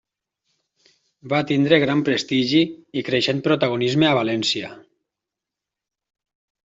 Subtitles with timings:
[1.33, 2.61] Va tindre gran prestigi
[3.01, 4.73] i creixent protagonisme a València.